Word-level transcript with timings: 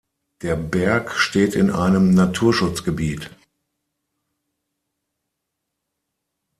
Der 0.41 0.55
Berg 0.55 1.11
steht 1.11 1.53
in 1.53 1.69
einem 1.69 2.15
Naturschutzgebiet. 2.15 3.29